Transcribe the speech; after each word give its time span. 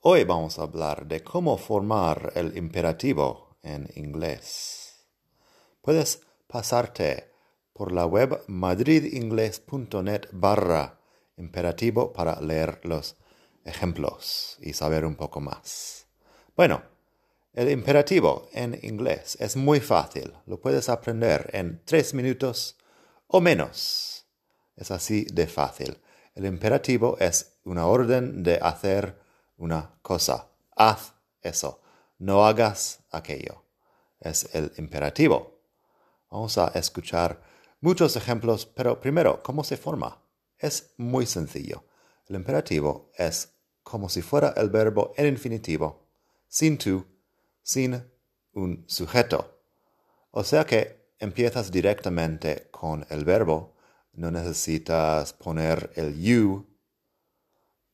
Hoy 0.00 0.22
vamos 0.22 0.60
a 0.60 0.62
hablar 0.62 1.08
de 1.08 1.24
cómo 1.24 1.58
formar 1.58 2.32
el 2.36 2.56
imperativo 2.56 3.56
en 3.62 3.90
inglés. 3.96 5.04
Puedes 5.82 6.20
pasarte 6.46 7.32
por 7.72 7.90
la 7.90 8.06
web 8.06 8.44
madridingles.net 8.46 10.28
barra 10.30 11.00
imperativo 11.36 12.12
para 12.12 12.40
leer 12.40 12.78
los 12.84 13.16
ejemplos 13.64 14.56
y 14.60 14.72
saber 14.72 15.04
un 15.04 15.16
poco 15.16 15.40
más. 15.40 16.06
Bueno, 16.54 16.80
el 17.52 17.68
imperativo 17.68 18.48
en 18.52 18.78
inglés 18.82 19.36
es 19.40 19.56
muy 19.56 19.80
fácil. 19.80 20.32
Lo 20.46 20.60
puedes 20.60 20.88
aprender 20.88 21.50
en 21.52 21.82
tres 21.84 22.14
minutos 22.14 22.78
o 23.26 23.40
menos. 23.40 24.28
Es 24.76 24.92
así 24.92 25.24
de 25.24 25.48
fácil. 25.48 26.00
El 26.36 26.46
imperativo 26.46 27.18
es 27.18 27.58
una 27.64 27.88
orden 27.88 28.44
de 28.44 28.60
hacer 28.62 29.26
una 29.58 29.98
cosa. 30.02 30.48
Haz 30.74 31.14
eso. 31.42 31.82
No 32.18 32.46
hagas 32.46 33.00
aquello. 33.10 33.64
Es 34.20 34.54
el 34.54 34.72
imperativo. 34.78 35.60
Vamos 36.30 36.58
a 36.58 36.68
escuchar 36.68 37.42
muchos 37.80 38.16
ejemplos, 38.16 38.66
pero 38.66 39.00
primero, 39.00 39.42
¿cómo 39.42 39.62
se 39.62 39.76
forma? 39.76 40.22
Es 40.58 40.94
muy 40.96 41.26
sencillo. 41.26 41.84
El 42.26 42.36
imperativo 42.36 43.10
es 43.16 43.54
como 43.82 44.08
si 44.08 44.22
fuera 44.22 44.52
el 44.56 44.68
verbo 44.68 45.14
en 45.16 45.26
infinitivo, 45.26 46.08
sin 46.46 46.76
tú, 46.76 47.06
sin 47.62 48.04
un 48.52 48.84
sujeto. 48.86 49.62
O 50.30 50.44
sea 50.44 50.66
que 50.66 51.12
empiezas 51.18 51.70
directamente 51.70 52.68
con 52.70 53.06
el 53.08 53.24
verbo, 53.24 53.76
no 54.12 54.30
necesitas 54.30 55.32
poner 55.32 55.90
el 55.96 56.20
you 56.20 56.66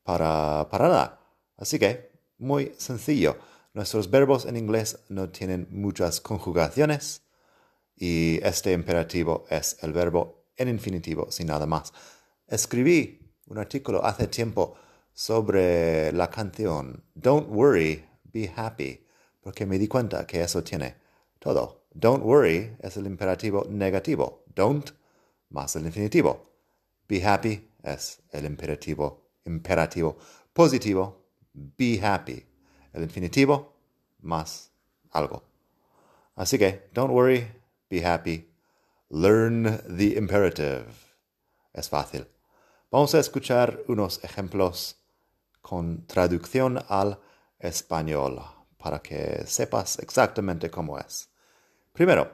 para, 0.02 0.68
para 0.70 0.88
nada. 0.88 1.23
Así 1.56 1.78
que, 1.78 2.10
muy 2.38 2.72
sencillo. 2.78 3.36
Nuestros 3.72 4.10
verbos 4.10 4.46
en 4.46 4.56
inglés 4.56 5.00
no 5.08 5.30
tienen 5.30 5.66
muchas 5.70 6.20
conjugaciones 6.20 7.22
y 7.96 8.38
este 8.42 8.72
imperativo 8.72 9.46
es 9.50 9.78
el 9.82 9.92
verbo 9.92 10.46
en 10.56 10.68
infinitivo 10.68 11.30
sin 11.30 11.48
nada 11.48 11.66
más. 11.66 11.92
Escribí 12.46 13.34
un 13.46 13.58
artículo 13.58 14.04
hace 14.04 14.28
tiempo 14.28 14.76
sobre 15.12 16.12
la 16.12 16.30
canción 16.30 17.04
Don't 17.14 17.48
Worry, 17.50 18.04
Be 18.24 18.52
Happy, 18.54 19.06
porque 19.40 19.66
me 19.66 19.78
di 19.78 19.88
cuenta 19.88 20.26
que 20.26 20.42
eso 20.42 20.62
tiene 20.62 20.96
todo. 21.38 21.86
Don't 21.92 22.24
worry 22.24 22.76
es 22.80 22.96
el 22.96 23.06
imperativo 23.06 23.66
negativo. 23.68 24.44
Don't 24.54 24.90
más 25.50 25.76
el 25.76 25.86
infinitivo. 25.86 26.50
Be 27.08 27.24
happy 27.24 27.70
es 27.82 28.22
el 28.32 28.46
imperativo 28.46 29.28
imperativo 29.44 30.16
positivo 30.52 31.23
be 31.54 31.98
happy. 32.02 32.44
El 32.92 33.04
infinitivo 33.04 33.72
más 34.20 34.70
algo. 35.12 35.42
Así 36.36 36.58
que, 36.58 36.90
don't 36.92 37.12
worry, 37.12 37.46
be 37.88 38.04
happy. 38.04 38.50
Learn 39.10 39.80
the 39.96 40.16
imperative. 40.16 40.86
Es 41.72 41.88
fácil. 41.88 42.26
Vamos 42.90 43.14
a 43.14 43.20
escuchar 43.20 43.80
unos 43.88 44.22
ejemplos 44.22 44.96
con 45.60 46.06
traducción 46.06 46.84
al 46.88 47.20
español 47.58 48.42
para 48.76 49.00
que 49.00 49.44
sepas 49.46 49.98
exactamente 49.98 50.70
cómo 50.70 50.98
es. 50.98 51.28
Primero, 51.92 52.30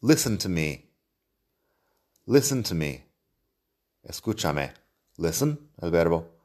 listen 0.00 0.38
to 0.38 0.48
me. 0.48 0.90
Listen 2.26 2.62
to 2.62 2.74
me. 2.74 3.06
Escúchame. 4.02 4.72
Listen, 5.18 5.70
el 5.80 5.90
verbo 5.90 6.35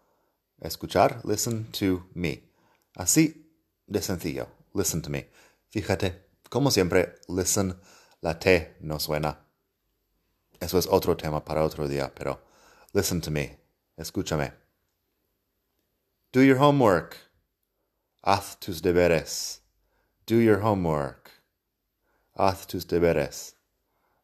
Escuchar, 0.61 1.21
listen 1.25 1.71
to 1.71 2.07
me. 2.13 2.43
Así 2.95 3.47
de 3.87 4.01
sencillo, 4.01 4.47
listen 4.73 5.01
to 5.01 5.09
me. 5.09 5.27
Fíjate, 5.69 6.27
como 6.49 6.69
siempre, 6.69 7.15
listen, 7.27 7.75
la 8.21 8.37
T 8.37 8.77
no 8.81 8.99
suena. 8.99 9.39
Eso 10.59 10.77
es 10.77 10.87
otro 10.87 11.17
tema 11.17 11.43
para 11.43 11.63
otro 11.63 11.87
día, 11.87 12.13
pero 12.13 12.39
listen 12.93 13.21
to 13.21 13.31
me. 13.31 13.57
Escúchame. 13.97 14.53
Do 16.31 16.43
your 16.43 16.57
homework. 16.57 17.17
Haz 18.23 18.55
tus 18.59 18.81
deberes. 18.81 19.61
Do 20.27 20.39
your 20.39 20.59
homework. 20.61 21.31
Haz 22.37 22.67
tus 22.67 22.85
deberes. 22.85 23.55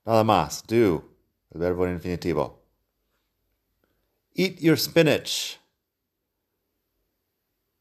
Nada 0.06 0.24
más. 0.24 0.62
Do. 0.68 1.04
El 1.54 1.59
verbo 1.59 1.88
infinitivo. 1.88 2.59
Eat 4.36 4.62
your 4.62 4.78
spinach. 4.78 5.58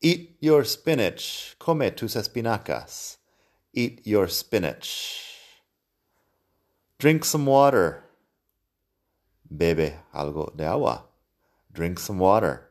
Eat 0.07 0.37
your 0.41 0.65
spinach. 0.65 1.57
Come 1.59 1.91
tus 1.91 2.15
espinacas. 2.15 3.17
Eat 3.73 4.07
your 4.07 4.29
spinach. 4.29 5.21
Drink 6.97 7.25
some 7.25 7.45
water. 7.45 8.05
Bebe 9.51 9.95
algo 10.15 10.57
de 10.57 10.65
agua. 10.65 11.03
Drink 11.73 11.99
some 11.99 12.21
water. 12.21 12.71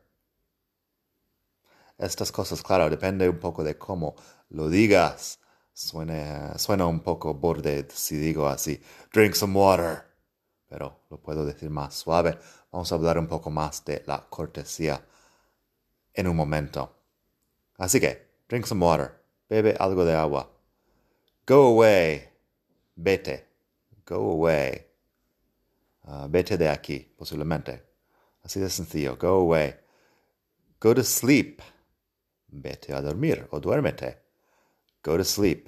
Estas 2.00 2.31
cosas, 2.31 2.63
claro, 2.63 2.90
depende 2.90 3.28
un 3.28 3.40
poco 3.40 3.66
de 3.66 3.73
cómo 3.78 4.16
lo 4.52 4.69
digas. 4.69 5.38
Suena, 5.73 6.57
suena 6.57 6.88
un 6.88 7.02
poco 7.02 7.34
borde 7.34 7.85
si 7.90 8.16
digo 8.16 8.47
así. 8.47 8.81
Drink 9.12 9.35
some 9.35 9.59
water. 9.59 10.06
Pero 10.69 11.02
lo 11.09 11.17
puedo 11.17 11.46
decir 11.46 11.69
más 11.69 11.96
suave. 11.96 12.40
Vamos 12.72 12.90
a 12.94 12.96
hablar 12.96 13.19
un 13.19 13.28
poco 13.28 13.50
más 13.50 13.84
de 13.84 14.03
la 14.07 14.25
cortesía 14.29 15.06
en 16.13 16.28
un 16.29 16.38
momento. 16.38 16.94
Así 17.78 18.00
que, 18.00 18.28
drink 18.47 18.66
some 18.66 18.86
water. 18.86 19.22
Bebe 19.50 19.75
algo 19.80 20.06
de 20.06 20.16
agua. 20.16 20.50
Go 21.46 21.68
away. 21.68 22.30
Vete. 22.96 23.47
Go 24.06 24.31
away. 24.31 24.88
Uh, 26.03 26.28
vete 26.30 26.58
de 26.58 26.69
aquí, 26.69 27.00
posiblemente. 27.18 27.84
Así 28.44 28.59
de 28.59 28.69
sencillo. 28.69 29.18
Go 29.18 29.41
away. 29.41 29.75
Go 30.80 30.94
to 30.94 31.03
sleep. 31.03 31.62
Vete 32.47 32.94
a 32.94 33.02
dormir 33.02 33.47
o 33.52 33.59
duérmete. 33.59 34.18
Go 35.03 35.18
to 35.18 35.24
sleep. 35.24 35.68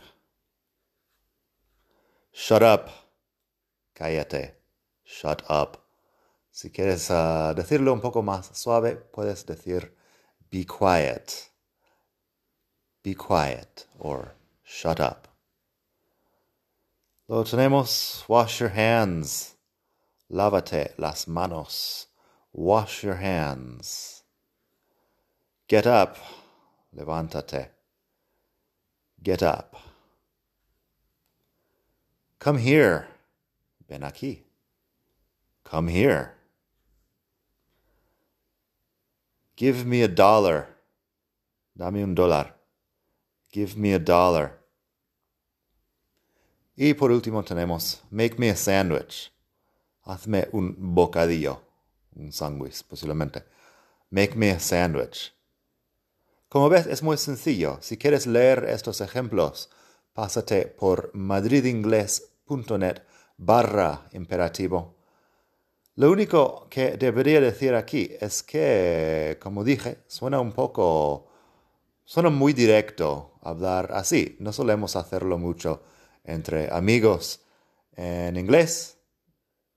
Shut 2.31 2.61
up. 2.61 2.89
Cállate. 3.93 4.55
Shut 5.03 5.43
up. 5.49 5.77
Si 6.51 6.71
quieres 6.71 7.09
uh, 7.11 7.53
decirlo 7.55 7.93
un 7.93 8.01
poco 8.01 8.23
más 8.23 8.47
suave, 8.57 8.95
puedes 8.95 9.45
decir 9.45 9.95
be 10.49 10.65
quiet 10.65 11.51
be 13.07 13.13
quiet 13.13 13.85
or 13.97 14.33
shut 14.65 14.99
up. 14.99 15.29
Lo 17.29 17.41
tenemos, 17.45 18.27
wash 18.27 18.59
your 18.59 18.73
hands. 18.83 19.55
Lávate 20.29 20.91
las 20.97 21.25
manos. 21.25 22.07
Wash 22.51 23.03
your 23.05 23.15
hands. 23.15 24.23
Get 25.69 25.87
up. 25.87 26.17
Levántate. 26.93 27.69
Get 29.23 29.41
up. 29.41 29.77
Come 32.39 32.57
here. 32.57 33.07
Ven 33.87 34.01
aquí. 34.01 34.41
Come 35.63 35.87
here. 35.87 36.33
Give 39.55 39.85
me 39.85 40.01
a 40.01 40.09
dollar. 40.09 40.67
Dame 41.77 42.03
un 42.03 42.13
dólar. 42.13 42.56
Give 43.57 43.75
me 43.75 43.91
a 43.95 43.97
dollar. 43.97 44.59
Y 46.75 46.93
por 46.93 47.09
último 47.09 47.43
tenemos 47.43 48.03
Make 48.11 48.35
me 48.37 48.51
a 48.51 48.55
sandwich. 48.55 49.33
Hazme 50.03 50.47
un 50.51 50.75
bocadillo. 50.77 51.63
Un 52.15 52.31
sándwich, 52.31 52.83
posiblemente. 52.83 53.45
Make 54.11 54.35
me 54.35 54.51
a 54.51 54.59
sandwich. 54.59 55.33
Como 56.49 56.69
ves, 56.69 56.85
es 56.85 57.01
muy 57.01 57.17
sencillo. 57.17 57.79
Si 57.81 57.97
quieres 57.97 58.27
leer 58.27 58.63
estos 58.65 59.01
ejemplos, 59.01 59.71
pásate 60.13 60.67
por 60.67 61.09
madridingles.net 61.15 63.01
barra 63.37 64.07
imperativo. 64.11 64.93
Lo 65.95 66.11
único 66.11 66.67
que 66.69 66.91
debería 66.91 67.41
decir 67.41 67.73
aquí 67.73 68.11
es 68.21 68.43
que, 68.43 69.39
como 69.41 69.63
dije, 69.63 70.03
suena 70.05 70.39
un 70.39 70.51
poco 70.51 71.26
suena 72.07 72.29
muy 72.29 72.53
directo 72.53 73.37
hablar 73.41 73.91
así. 73.93 74.37
No 74.39 74.53
solemos 74.53 74.95
hacerlo 74.95 75.37
mucho 75.37 75.83
entre 76.23 76.73
amigos. 76.73 77.41
En 77.91 78.37
inglés 78.37 78.97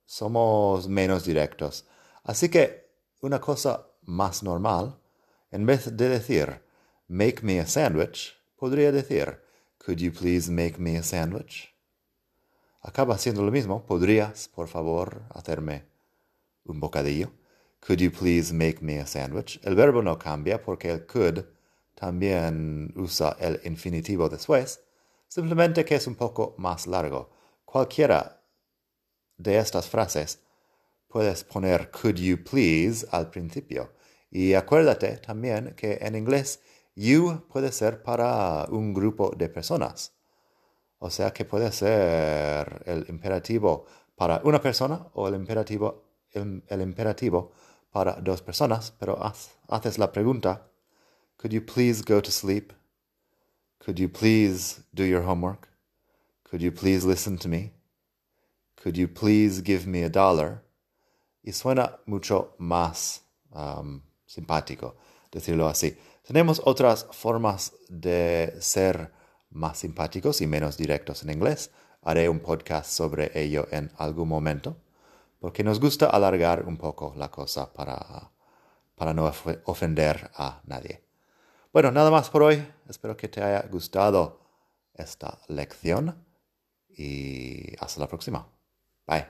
somos 0.06 0.88
menos 0.88 1.24
directos. 1.24 1.86
Así 2.22 2.48
que 2.48 2.88
una 3.20 3.40
cosa 3.40 3.88
más 4.02 4.44
normal, 4.44 4.96
en 5.50 5.66
vez 5.66 5.96
de 5.96 6.08
decir 6.08 6.62
make 7.08 7.42
me 7.42 7.58
a 7.58 7.66
sandwich, 7.66 8.36
podría 8.56 8.92
decir 8.92 9.40
could 9.84 9.98
you 9.98 10.12
please 10.12 10.48
make 10.50 10.78
me 10.78 10.96
a 10.96 11.02
sandwich? 11.02 11.74
Acaba 12.80 13.18
siendo 13.18 13.42
lo 13.42 13.50
mismo. 13.50 13.84
¿Podrías, 13.84 14.48
por 14.48 14.68
favor, 14.68 15.22
hacerme 15.30 15.84
un 16.64 16.78
bocadillo? 16.78 17.32
Could 17.80 17.98
you 17.98 18.12
please 18.12 18.54
make 18.54 18.78
me 18.82 19.00
a 19.00 19.06
sandwich? 19.06 19.60
El 19.64 19.74
verbo 19.74 20.00
no 20.00 20.16
cambia 20.16 20.62
porque 20.62 20.90
el 20.90 21.06
could 21.06 21.44
también 22.00 22.94
usa 22.97 23.37
el 23.38 23.61
infinitivo 23.64 24.31
después, 24.31 24.82
simplemente 25.29 25.85
que 25.85 25.97
es 25.97 26.06
un 26.06 26.14
poco 26.14 26.55
más 26.56 26.87
largo. 26.87 27.29
Cualquiera 27.67 28.43
de 29.37 29.58
estas 29.58 29.87
frases 29.87 30.41
puedes 31.08 31.44
poner 31.44 31.91
could 31.91 32.17
you 32.17 32.43
please 32.43 33.06
al 33.11 33.29
principio. 33.29 33.93
Y 34.31 34.55
acuérdate 34.55 35.19
también 35.19 35.75
que 35.76 35.99
en 36.00 36.17
inglés 36.17 36.62
you 36.94 37.47
puede 37.50 37.70
ser 37.70 38.02
para 38.02 38.64
un 38.70 38.94
grupo 38.94 39.35
de 39.37 39.50
personas. 39.50 40.14
O 41.00 41.11
sea 41.11 41.35
que 41.35 41.44
puede 41.44 41.70
ser 41.70 42.82
el 42.87 43.05
imperativo 43.11 43.85
para 44.17 44.41
una 44.44 44.62
persona 44.62 45.06
o 45.12 45.29
el 45.29 45.35
imperativo, 45.35 46.05
el, 46.32 46.81
imperativo 46.81 47.52
para 47.91 48.12
dos 48.12 48.41
personas, 48.41 48.91
pero 48.99 49.19
haces 49.69 49.99
la 49.99 50.11
pregunta, 50.12 50.69
could 51.40 51.54
you 51.54 51.62
please 51.62 52.02
go 52.02 52.20
to 52.20 52.31
sleep? 52.31 52.70
Could 53.78 53.98
you 53.98 54.10
please 54.10 54.82
do 54.92 55.04
your 55.04 55.22
homework? 55.22 55.70
Could 56.44 56.60
you 56.60 56.70
please 56.70 57.06
listen 57.06 57.38
to 57.38 57.48
me? 57.48 57.72
Could 58.76 58.98
you 58.98 59.08
please 59.08 59.62
give 59.62 59.87
me 59.87 60.02
a 60.02 60.10
dollar? 60.10 60.62
Y 61.42 61.52
suena 61.52 61.98
mucho 62.06 62.52
más 62.58 63.22
um, 63.52 64.02
simpático 64.26 64.96
decirlo 65.32 65.66
así. 65.66 65.96
Tenemos 66.26 66.60
otras 66.62 67.06
formas 67.10 67.72
de 67.88 68.52
ser 68.60 69.10
más 69.50 69.78
simpáticos 69.78 70.42
y 70.42 70.46
menos 70.46 70.76
directos 70.76 71.22
en 71.22 71.31
inglés. 71.31 71.70
Haré 72.02 72.28
un 72.28 72.40
podcast 72.40 72.90
sobre 72.90 73.31
ello 73.34 73.66
en 73.70 73.90
algún 73.96 74.28
momento, 74.28 74.76
porque 75.40 75.64
nos 75.64 75.81
gusta 75.81 76.04
alargar 76.04 76.66
un 76.66 76.76
poco 76.76 77.14
la 77.16 77.31
cosa 77.31 77.72
para, 77.72 78.31
para 78.94 79.14
no 79.14 79.32
ofender 79.64 80.31
a 80.34 80.60
nadie. 80.66 81.09
Bueno, 81.72 81.93
nada 81.93 82.11
más 82.11 82.28
por 82.31 82.43
hoy. 82.43 82.67
Espero 82.88 83.17
que 83.17 83.28
te 83.28 83.40
haya 83.40 83.64
gustado 83.70 84.40
esta 84.93 85.38
lección 85.46 86.17
y 86.88 87.76
hasta 87.78 88.00
la 88.00 88.08
próxima. 88.08 88.49
Bye. 89.06 89.28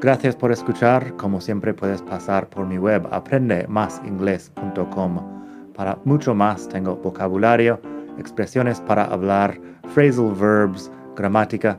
Gracias 0.00 0.34
por 0.34 0.52
escuchar. 0.52 1.14
Como 1.18 1.42
siempre 1.42 1.74
puedes 1.74 2.00
pasar 2.00 2.48
por 2.48 2.66
mi 2.66 2.78
web 2.78 3.06
aprendemasingles.com. 3.10 5.72
Para 5.74 5.98
mucho 6.06 6.34
más 6.34 6.66
tengo 6.66 6.96
vocabulario, 6.96 7.78
expresiones 8.18 8.80
para 8.80 9.04
hablar, 9.04 9.60
phrasal 9.92 10.34
verbs, 10.34 10.90
gramática, 11.14 11.78